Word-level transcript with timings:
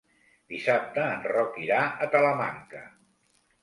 Dissabte 0.53 1.03
en 1.17 1.29
Roc 1.33 1.61
irà 1.69 1.85
a 1.85 2.11
Talamanca. 2.19 2.87